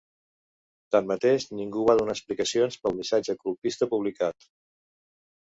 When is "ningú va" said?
1.59-1.95